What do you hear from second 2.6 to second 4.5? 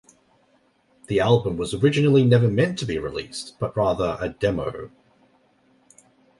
to be released, but rather a